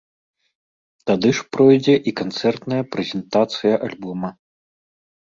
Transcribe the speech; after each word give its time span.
Тады 1.11 1.29
ж 1.39 1.43
пройдзе 1.55 1.95
і 2.11 2.13
канцэртная 2.21 2.79
прэзентацыя 2.97 3.73
альбома. 3.89 4.29